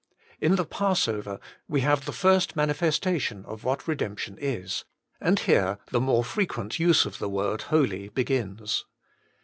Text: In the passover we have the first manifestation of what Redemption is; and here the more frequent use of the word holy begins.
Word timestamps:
In 0.39 0.55
the 0.55 0.65
passover 0.65 1.39
we 1.67 1.81
have 1.81 2.05
the 2.05 2.11
first 2.11 2.55
manifestation 2.55 3.45
of 3.45 3.63
what 3.63 3.87
Redemption 3.87 4.35
is; 4.41 4.83
and 5.19 5.37
here 5.37 5.77
the 5.91 6.01
more 6.01 6.23
frequent 6.23 6.79
use 6.79 7.05
of 7.05 7.19
the 7.19 7.29
word 7.29 7.61
holy 7.69 8.09
begins. 8.09 8.83